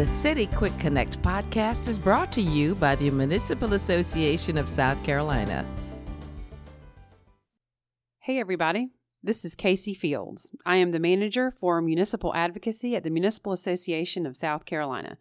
The 0.00 0.06
City 0.06 0.46
Quick 0.46 0.72
Connect 0.78 1.20
podcast 1.20 1.86
is 1.86 1.98
brought 1.98 2.32
to 2.32 2.40
you 2.40 2.74
by 2.74 2.94
the 2.96 3.10
Municipal 3.10 3.74
Association 3.74 4.56
of 4.56 4.66
South 4.70 5.04
Carolina. 5.04 5.66
Hey, 8.20 8.40
everybody. 8.40 8.92
This 9.22 9.44
is 9.44 9.54
Casey 9.54 9.92
Fields. 9.92 10.52
I 10.64 10.76
am 10.76 10.92
the 10.92 10.98
manager 10.98 11.50
for 11.50 11.82
municipal 11.82 12.34
advocacy 12.34 12.96
at 12.96 13.04
the 13.04 13.10
Municipal 13.10 13.52
Association 13.52 14.24
of 14.24 14.38
South 14.38 14.64
Carolina. 14.64 15.18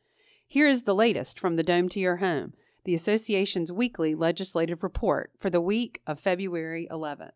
Here 0.48 0.70
is 0.70 0.84
the 0.84 0.96
latest 0.96 1.42
from 1.42 1.58
the 1.58 1.64
Dome 1.64 1.90
to 1.90 2.00
Your 2.00 2.16
Home, 2.16 2.54
the 2.86 2.94
association's 2.94 3.74
weekly 3.74 4.16
legislative 4.16 4.82
report 4.82 5.32
for 5.38 5.50
the 5.50 5.60
week 5.60 6.00
of 6.08 6.22
February 6.22 6.88
11th. 6.90 7.32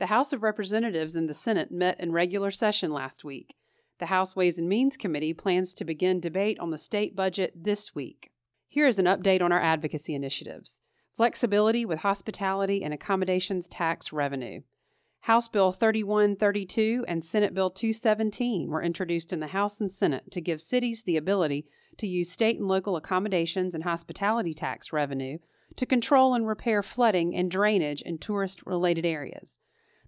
The 0.00 0.06
House 0.06 0.32
of 0.32 0.42
Representatives 0.42 1.14
and 1.14 1.28
the 1.28 1.32
Senate 1.32 1.70
met 1.70 2.00
in 2.00 2.10
regular 2.10 2.50
session 2.50 2.92
last 2.92 3.22
week. 3.22 3.54
The 4.02 4.06
House 4.06 4.34
Ways 4.34 4.58
and 4.58 4.68
Means 4.68 4.96
Committee 4.96 5.32
plans 5.32 5.72
to 5.74 5.84
begin 5.84 6.18
debate 6.18 6.58
on 6.58 6.72
the 6.72 6.76
state 6.76 7.14
budget 7.14 7.52
this 7.54 7.94
week. 7.94 8.32
Here 8.66 8.88
is 8.88 8.98
an 8.98 9.04
update 9.04 9.40
on 9.40 9.52
our 9.52 9.62
advocacy 9.62 10.12
initiatives 10.12 10.80
flexibility 11.16 11.84
with 11.84 12.00
hospitality 12.00 12.82
and 12.82 12.92
accommodations 12.92 13.68
tax 13.68 14.12
revenue. 14.12 14.62
House 15.20 15.46
Bill 15.46 15.70
3132 15.70 17.04
and 17.06 17.24
Senate 17.24 17.54
Bill 17.54 17.70
217 17.70 18.68
were 18.68 18.82
introduced 18.82 19.32
in 19.32 19.38
the 19.38 19.46
House 19.46 19.80
and 19.80 19.92
Senate 19.92 20.32
to 20.32 20.40
give 20.40 20.60
cities 20.60 21.04
the 21.04 21.16
ability 21.16 21.64
to 21.98 22.08
use 22.08 22.28
state 22.28 22.58
and 22.58 22.66
local 22.66 22.96
accommodations 22.96 23.72
and 23.72 23.84
hospitality 23.84 24.52
tax 24.52 24.92
revenue 24.92 25.38
to 25.76 25.86
control 25.86 26.34
and 26.34 26.48
repair 26.48 26.82
flooding 26.82 27.36
and 27.36 27.52
drainage 27.52 28.02
in 28.02 28.18
tourist 28.18 28.66
related 28.66 29.06
areas. 29.06 29.60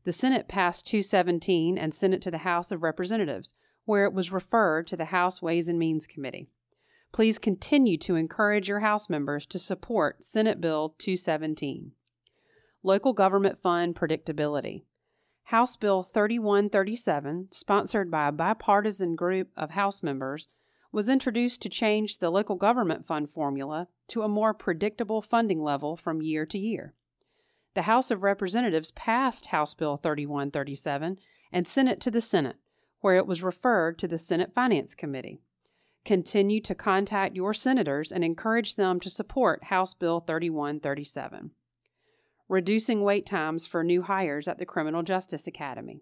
The 0.03 0.13
Senate 0.13 0.49
passed 0.49 0.85
217 0.89 1.79
and 1.79 1.95
sent 1.95 2.13
it 2.13 2.23
to 2.23 2.33
the 2.33 2.39
House 2.39 2.73
of 2.73 2.83
Representatives, 2.83 3.55
where 3.85 4.05
it 4.05 4.13
was 4.13 4.33
referred 4.33 4.87
to 4.87 4.97
the 4.97 5.07
House 5.07 5.43
Ways 5.43 5.69
and 5.69 5.79
Means 5.79 6.07
Committee. 6.07 6.49
Please 7.13 7.39
continue 7.39 7.97
to 7.99 8.17
encourage 8.17 8.69
your 8.69 8.81
House 8.81 9.09
members 9.09 9.47
to 9.47 9.59
support 9.59 10.25
Senate 10.25 10.61
Bill 10.61 10.95
217. 10.99 11.93
Local 12.83 13.13
Government 13.13 13.59
Fund 13.59 13.95
Predictability. 13.95 14.83
House 15.45 15.77
Bill 15.77 16.03
3137, 16.15 17.49
sponsored 17.51 18.11
by 18.11 18.29
a 18.29 18.33
bipartisan 18.33 19.15
group 19.15 19.51
of 19.57 19.71
House 19.71 20.03
members, 20.03 20.49
was 20.91 21.09
introduced 21.09 21.61
to 21.63 21.69
change 21.69 22.19
the 22.19 22.31
local 22.31 22.57
government 22.57 23.07
fund 23.07 23.29
formula 23.29 23.89
to 24.09 24.23
a 24.23 24.29
more 24.29 24.55
predictable 24.55 25.21
funding 25.21 25.63
level 25.63 25.97
from 25.97 26.23
year 26.23 26.47
to 26.47 26.59
year. 26.59 26.95
The 27.75 27.83
House 27.83 28.11
of 28.11 28.23
Representatives 28.23 28.93
passed 28.93 29.47
House 29.47 29.75
Bill 29.75 29.97
3137 29.97 31.19
and 31.53 31.69
sent 31.69 31.89
it 31.89 32.01
to 32.01 32.11
the 32.11 32.21
Senate, 32.21 32.57
where 33.05 33.17
it 33.17 33.27
was 33.27 33.43
referred 33.43 33.99
to 33.99 34.09
the 34.09 34.17
Senate 34.17 34.51
Finance 34.55 34.95
Committee. 34.95 35.39
Continue 36.07 36.59
to 36.63 36.75
contact 36.75 37.37
your 37.37 37.53
senators 37.53 38.11
and 38.11 38.25
encourage 38.25 38.77
them 38.77 38.99
to 38.99 39.11
support 39.11 39.65
House 39.65 39.93
Bill 39.93 40.21
3137. 40.21 41.51
Reducing 42.49 43.03
wait 43.03 43.27
times 43.27 43.67
for 43.67 43.85
new 43.85 44.01
hires 44.01 44.49
at 44.49 44.59
the 44.59 44.65
Criminal 44.65 45.03
Justice 45.03 45.47
Academy. 45.47 46.01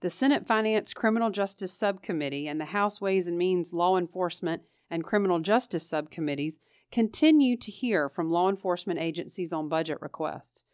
The 0.00 0.10
Senate 0.10 0.44
Finance 0.44 0.92
Criminal 0.92 1.30
Justice 1.30 1.72
Subcommittee 1.72 2.48
and 2.48 2.60
the 2.60 2.64
House 2.64 3.00
Ways 3.00 3.28
and 3.28 3.38
Means 3.38 3.72
Law 3.72 3.96
Enforcement 3.96 4.62
and 4.90 5.04
Criminal 5.04 5.38
Justice 5.38 5.88
Subcommittees 5.88 6.58
continue 6.90 7.56
to 7.58 7.70
hear 7.70 8.08
from 8.08 8.32
law 8.32 8.48
enforcement 8.48 8.98
agencies 8.98 9.52
on 9.52 9.68
budget 9.68 9.98
requests. 10.00 10.64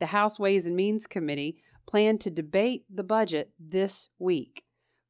The 0.00 0.06
House 0.06 0.40
Ways 0.40 0.66
and 0.66 0.74
Means 0.74 1.06
Committee 1.06 1.58
plan 1.86 2.18
to 2.18 2.30
debate 2.30 2.84
the 2.92 3.04
budget 3.04 3.52
this 3.60 4.08
week 4.18 4.63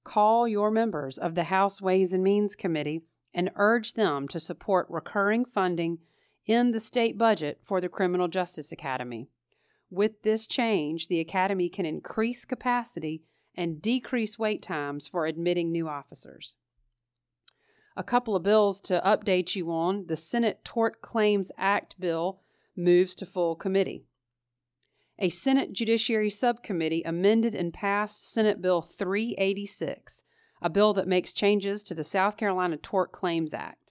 call 0.05 0.47
your 0.47 0.70
members 0.70 1.19
of 1.19 1.34
the 1.34 1.44
House 1.44 1.83
Ways 1.83 2.12
and 2.12 2.22
Means 2.22 2.55
Committee 2.55 3.02
and 3.34 3.50
urge 3.56 3.94
them 3.94 4.28
to 4.28 4.38
support 4.38 4.86
recurring 4.88 5.44
funding 5.44 5.98
in 6.47 6.70
the 6.70 6.80
state 6.80 7.19
budget 7.19 7.58
for 7.62 7.80
the 7.80 7.88
Criminal 7.88 8.28
Justice 8.28 8.70
Academy. 8.70 9.28
With 9.91 10.22
this 10.22 10.47
change, 10.47 11.09
the 11.09 11.20
Academy 11.20 11.69
can 11.69 11.87
increase 11.87 12.44
capacity 12.44 13.22
and 13.56 13.81
decrease 13.81 14.38
wait 14.38 14.62
times 14.62 15.06
for 15.06 15.26
admitting 15.26 15.70
new 15.70 15.88
officers. 15.88 16.56
A 17.97 18.03
couple 18.03 18.34
of 18.34 18.43
bills 18.43 18.81
to 18.82 19.00
update 19.04 19.54
you 19.54 19.70
on 19.70 20.06
the 20.09 20.16
Senate 20.16 20.64
Tort 20.64 21.00
Claims 21.00 21.53
Act 21.56 21.98
bill 22.00 22.41
moves 22.76 23.14
to 23.14 23.26
full 23.26 23.54
committee 23.54 24.04
a 25.19 25.28
Senate 25.28 25.72
Judiciary 25.72 26.30
Subcommittee 26.30 27.02
amended 27.04 27.54
and 27.54 27.72
passed 27.72 28.28
Senate 28.28 28.60
Bill 28.60 28.82
386, 28.82 30.25
a 30.60 30.69
bill 30.69 30.92
that 30.94 31.06
makes 31.06 31.32
changes 31.32 31.84
to 31.84 31.94
the 31.94 32.02
South 32.02 32.36
Carolina 32.36 32.76
Tort 32.76 33.12
Claims 33.12 33.54
Act. 33.54 33.91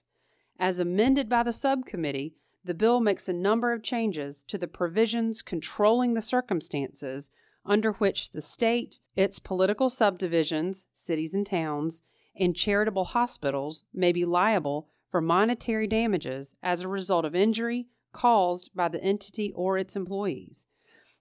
As 0.58 0.78
amended 0.78 1.28
by 1.28 1.42
the 1.42 1.52
subcommittee, 1.52 2.34
the 2.64 2.74
bill 2.74 3.00
makes 3.00 3.28
a 3.28 3.32
number 3.32 3.72
of 3.72 3.82
changes 3.82 4.44
to 4.48 4.58
the 4.58 4.66
provisions 4.66 5.42
controlling 5.42 6.14
the 6.14 6.22
circumstances 6.22 7.30
under 7.66 7.92
which 7.92 8.32
the 8.32 8.42
state, 8.42 8.98
its 9.16 9.38
political 9.38 9.88
subdivisions, 9.88 10.86
cities 10.92 11.34
and 11.34 11.46
towns, 11.46 12.02
and 12.38 12.54
charitable 12.54 13.04
hospitals 13.06 13.84
may 13.94 14.12
be 14.12 14.24
liable 14.24 14.88
for 15.10 15.20
monetary 15.20 15.86
damages 15.86 16.54
as 16.62 16.80
a 16.80 16.88
result 16.88 17.24
of 17.24 17.34
injury 17.34 17.86
caused 18.12 18.70
by 18.74 18.88
the 18.88 19.02
entity 19.02 19.52
or 19.54 19.78
its 19.78 19.96
employees. 19.96 20.66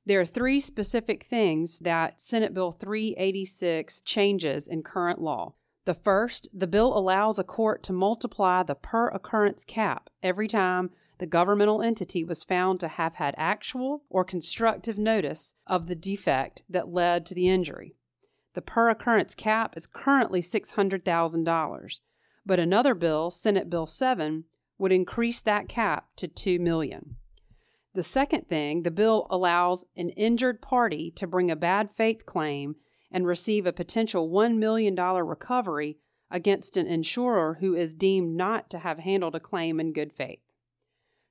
There 0.06 0.20
are 0.20 0.26
three 0.26 0.60
specific 0.60 1.24
things 1.24 1.80
that 1.80 2.20
Senate 2.20 2.54
Bill 2.54 2.74
386 2.74 4.02
changes 4.02 4.68
in 4.68 4.84
current 4.84 5.22
law. 5.22 5.54
The 5.86 5.94
first, 5.94 6.48
the 6.54 6.68
bill 6.68 6.98
allows 6.98 7.40
a 7.40 7.44
court 7.44 7.84
to 7.84 7.94
multiply 7.94 8.64
the 8.64 8.76
per 8.76 9.10
occurrence 9.10 9.64
cap 9.64 10.10
every 10.22 10.48
time 10.48 10.92
the 11.20 11.26
governmental 11.26 11.82
entity 11.82 12.24
was 12.24 12.44
found 12.44 12.80
to 12.80 12.88
have 12.88 13.16
had 13.16 13.36
actual 13.38 14.04
or 14.10 14.26
constructive 14.26 14.98
notice 14.98 15.54
of 15.68 15.88
the 15.88 15.96
defect 15.96 16.64
that 16.70 16.90
led 16.90 17.26
to 17.26 17.36
the 17.36 17.48
injury. 17.48 17.96
The 18.56 18.62
per 18.62 18.90
occurrence 18.90 19.36
cap 19.36 19.76
is 19.78 19.88
currently 19.88 20.42
$600,000, 20.42 22.00
but 22.46 22.60
another 22.60 22.94
bill, 22.94 23.32
Senate 23.32 23.70
Bill 23.70 23.88
7, 23.88 24.46
would 24.78 24.92
increase 24.92 25.40
that 25.42 25.70
cap 25.70 26.08
to 26.18 26.28
2 26.28 26.60
million. 26.60 27.16
The 27.96 28.04
second 28.04 28.48
thing, 28.48 28.82
the 28.82 28.92
bill 28.92 29.28
allows 29.30 29.86
an 29.96 30.10
injured 30.10 30.62
party 30.62 31.12
to 31.12 31.28
bring 31.28 31.52
a 31.52 31.56
bad 31.56 31.92
faith 31.96 32.26
claim 32.26 32.76
and 33.12 33.28
receive 33.28 33.68
a 33.68 33.72
potential 33.72 34.30
$1 34.30 34.58
million 34.58 34.96
recovery 34.96 36.00
against 36.32 36.76
an 36.76 36.88
insurer 36.88 37.58
who 37.60 37.76
is 37.76 37.94
deemed 37.94 38.36
not 38.36 38.72
to 38.72 38.80
have 38.80 38.98
handled 39.00 39.36
a 39.36 39.40
claim 39.40 39.80
in 39.80 39.94
good 39.94 40.12
faith. 40.12 40.40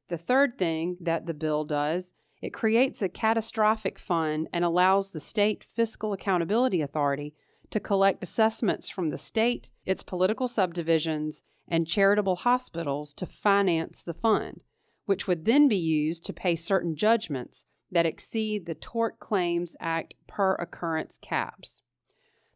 The 0.08 0.16
third 0.16 0.56
thing 0.56 0.98
that 1.00 1.26
the 1.26 1.34
bill 1.34 1.64
does, 1.64 2.12
it 2.40 2.50
creates 2.50 3.02
a 3.02 3.08
catastrophic 3.08 3.98
fund 3.98 4.48
and 4.52 4.64
allows 4.64 5.10
the 5.10 5.20
state 5.20 5.64
fiscal 5.64 6.12
accountability 6.12 6.80
authority 6.80 7.34
to 7.70 7.80
collect 7.80 8.22
assessments 8.22 8.88
from 8.88 9.10
the 9.10 9.18
state, 9.18 9.70
its 9.84 10.04
political 10.04 10.46
subdivisions, 10.46 11.42
and 11.66 11.88
charitable 11.88 12.36
hospitals 12.36 13.12
to 13.14 13.26
finance 13.26 14.04
the 14.04 14.14
fund 14.14 14.60
which 15.06 15.26
would 15.26 15.44
then 15.44 15.68
be 15.68 15.76
used 15.76 16.24
to 16.26 16.32
pay 16.32 16.56
certain 16.56 16.96
judgments 16.96 17.64
that 17.90 18.06
exceed 18.06 18.66
the 18.66 18.74
Tort 18.74 19.18
Claims 19.18 19.76
Act 19.80 20.14
per 20.26 20.54
occurrence 20.54 21.18
caps. 21.20 21.82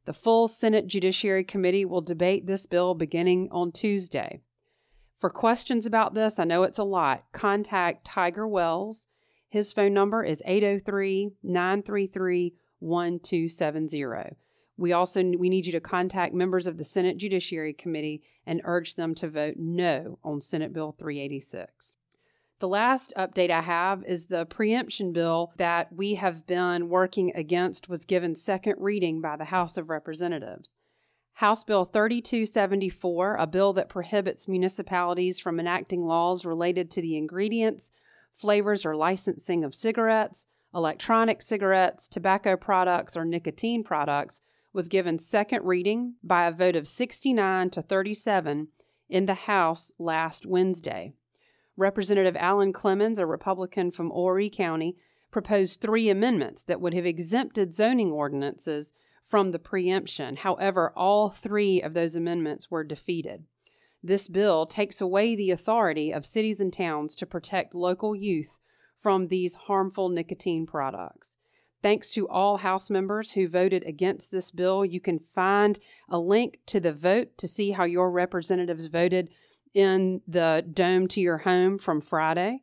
The 0.06 0.12
full 0.12 0.48
Senate 0.48 0.86
Judiciary 0.86 1.44
Committee 1.44 1.84
will 1.84 2.00
debate 2.00 2.46
this 2.46 2.66
bill 2.66 2.94
beginning 2.94 3.48
on 3.50 3.72
Tuesday. 3.72 4.40
For 5.18 5.30
questions 5.30 5.86
about 5.86 6.14
this, 6.14 6.38
I 6.38 6.44
know 6.44 6.62
it's 6.62 6.78
a 6.78 6.84
lot, 6.84 7.24
contact 7.32 8.06
Tiger 8.06 8.46
Wells. 8.46 9.06
His 9.48 9.72
phone 9.72 9.94
number 9.94 10.22
is 10.22 10.42
803 10.46 11.32
933 11.42 12.54
1270. 12.78 14.36
We 14.76 14.92
also 14.92 15.22
we 15.22 15.48
need 15.48 15.66
you 15.66 15.72
to 15.72 15.80
contact 15.80 16.34
members 16.34 16.66
of 16.66 16.76
the 16.76 16.84
Senate 16.84 17.16
Judiciary 17.16 17.72
Committee 17.72 18.22
and 18.46 18.60
urge 18.64 18.94
them 18.94 19.14
to 19.16 19.28
vote 19.28 19.54
no 19.58 20.18
on 20.22 20.40
Senate 20.40 20.72
Bill 20.72 20.94
386. 20.98 21.96
The 22.58 22.68
last 22.68 23.12
update 23.18 23.50
I 23.50 23.60
have 23.60 24.02
is 24.04 24.26
the 24.26 24.46
preemption 24.46 25.12
bill 25.12 25.52
that 25.58 25.92
we 25.92 26.14
have 26.14 26.46
been 26.46 26.88
working 26.88 27.30
against 27.34 27.90
was 27.90 28.06
given 28.06 28.34
second 28.34 28.76
reading 28.78 29.20
by 29.20 29.36
the 29.36 29.44
House 29.44 29.76
of 29.76 29.90
Representatives. 29.90 30.70
House 31.34 31.64
Bill 31.64 31.84
3274, 31.84 33.36
a 33.36 33.46
bill 33.46 33.74
that 33.74 33.90
prohibits 33.90 34.48
municipalities 34.48 35.38
from 35.38 35.60
enacting 35.60 36.06
laws 36.06 36.46
related 36.46 36.90
to 36.92 37.02
the 37.02 37.18
ingredients, 37.18 37.90
flavors, 38.32 38.86
or 38.86 38.96
licensing 38.96 39.62
of 39.62 39.74
cigarettes, 39.74 40.46
electronic 40.74 41.42
cigarettes, 41.42 42.08
tobacco 42.08 42.56
products, 42.56 43.18
or 43.18 43.26
nicotine 43.26 43.84
products, 43.84 44.40
was 44.72 44.88
given 44.88 45.18
second 45.18 45.62
reading 45.64 46.14
by 46.22 46.46
a 46.46 46.52
vote 46.52 46.74
of 46.74 46.88
69 46.88 47.68
to 47.68 47.82
37 47.82 48.68
in 49.10 49.26
the 49.26 49.34
House 49.34 49.92
last 49.98 50.46
Wednesday. 50.46 51.12
Representative 51.76 52.36
Alan 52.36 52.72
Clemmons, 52.72 53.18
a 53.18 53.26
Republican 53.26 53.90
from 53.90 54.10
Horry 54.10 54.50
County, 54.50 54.96
proposed 55.30 55.80
three 55.80 56.08
amendments 56.08 56.62
that 56.64 56.80
would 56.80 56.94
have 56.94 57.04
exempted 57.04 57.74
zoning 57.74 58.10
ordinances 58.10 58.92
from 59.22 59.50
the 59.50 59.58
preemption. 59.58 60.36
However, 60.36 60.92
all 60.96 61.30
three 61.30 61.82
of 61.82 61.94
those 61.94 62.14
amendments 62.14 62.70
were 62.70 62.84
defeated. 62.84 63.44
This 64.02 64.28
bill 64.28 64.66
takes 64.66 65.00
away 65.00 65.34
the 65.34 65.50
authority 65.50 66.12
of 66.12 66.24
cities 66.24 66.60
and 66.60 66.72
towns 66.72 67.16
to 67.16 67.26
protect 67.26 67.74
local 67.74 68.14
youth 68.14 68.60
from 68.96 69.28
these 69.28 69.56
harmful 69.56 70.08
nicotine 70.08 70.64
products. 70.64 71.36
Thanks 71.82 72.12
to 72.12 72.28
all 72.28 72.58
House 72.58 72.88
members 72.88 73.32
who 73.32 73.48
voted 73.48 73.84
against 73.84 74.30
this 74.30 74.50
bill, 74.50 74.84
you 74.84 75.00
can 75.00 75.18
find 75.18 75.78
a 76.08 76.18
link 76.18 76.60
to 76.66 76.80
the 76.80 76.92
vote 76.92 77.36
to 77.38 77.46
see 77.46 77.72
how 77.72 77.84
your 77.84 78.10
representatives 78.10 78.86
voted 78.86 79.28
in 79.76 80.22
the 80.26 80.64
Dome 80.72 81.06
to 81.08 81.20
Your 81.20 81.38
Home 81.38 81.78
from 81.78 82.00
Friday. 82.00 82.62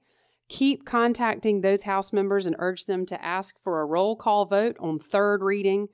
Keep 0.49 0.83
contacting 0.83 1.61
those 1.61 1.83
House 1.83 2.11
members 2.11 2.47
and 2.47 2.55
urge 2.57 2.85
them 2.85 3.05
to 3.05 3.23
ask 3.23 3.59
for 3.59 3.81
a 3.81 3.85
roll 3.85 4.15
call 4.15 4.45
vote 4.45 4.75
on 4.79 4.97
third 4.97 5.43
reading 5.43 5.89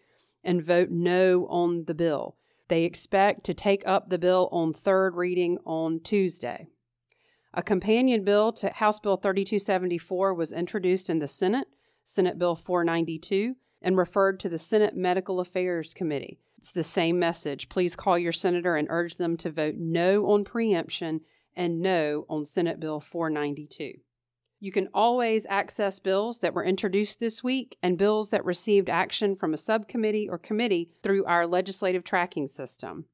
and 0.45 0.63
vote 0.63 0.89
no 0.89 1.45
on 1.47 1.83
the 1.87 1.93
bill. 1.93 2.37
They 2.69 2.85
expect 2.85 3.43
to 3.45 3.53
take 3.53 3.83
up 3.85 4.09
the 4.09 4.17
bill 4.17 4.47
on 4.53 4.73
third 4.73 5.15
reading 5.15 5.57
on 5.65 5.99
Tuesday. 5.99 6.67
A 7.53 7.61
companion 7.61 8.23
bill 8.23 8.53
to 8.53 8.69
House 8.69 8.99
Bill 8.99 9.17
3274 9.17 10.33
was 10.33 10.53
introduced 10.53 11.09
in 11.09 11.19
the 11.19 11.27
Senate, 11.27 11.67
Senate 12.05 12.39
Bill 12.39 12.55
492, 12.55 13.55
and 13.81 13.97
referred 13.97 14.39
to 14.39 14.47
the 14.47 14.59
Senate 14.59 14.95
Medical 14.95 15.41
Affairs 15.41 15.93
Committee. 15.93 16.39
It's 16.59 16.73
the 16.73 16.83
same 16.83 17.19
message. 17.19 17.69
Please 17.69 17.95
call 17.95 18.19
your 18.19 18.33
senator 18.33 18.75
and 18.75 18.89
urge 18.91 19.15
them 19.15 19.37
to 19.37 19.49
vote 19.49 19.75
no 19.77 20.29
on 20.29 20.43
preemption 20.43 21.21
and 21.55 21.79
no 21.79 22.25
on 22.29 22.43
Senate 22.43 22.81
Bill 22.81 22.99
492. 22.99 23.93
You 24.59 24.71
can 24.73 24.89
always 24.93 25.45
access 25.49 26.01
bills 26.01 26.39
that 26.39 26.53
were 26.53 26.65
introduced 26.65 27.21
this 27.21 27.41
week 27.41 27.77
and 27.81 27.97
bills 27.97 28.31
that 28.31 28.43
received 28.43 28.89
action 28.89 29.37
from 29.37 29.53
a 29.53 29.57
subcommittee 29.57 30.27
or 30.27 30.37
committee 30.37 30.91
through 31.01 31.23
our 31.23 31.47
legislative 31.47 32.03
tracking 32.03 32.49
system. 32.49 33.05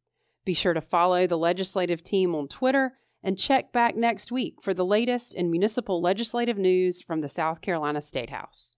Be 0.44 0.56
sure 0.56 0.74
to 0.74 0.82
follow 0.82 1.28
the 1.28 1.38
legislative 1.38 2.04
team 2.04 2.34
on 2.34 2.48
Twitter 2.48 2.94
and 3.22 3.38
check 3.38 3.72
back 3.72 3.96
next 3.96 4.32
week 4.32 4.56
for 4.64 4.74
the 4.74 4.84
latest 4.84 5.36
in 5.36 5.52
municipal 5.52 6.02
legislative 6.02 6.58
news 6.58 7.00
from 7.00 7.22
the 7.22 7.30
South 7.30 7.62
Carolina 7.62 8.02
State 8.02 8.32
House. 8.32 8.78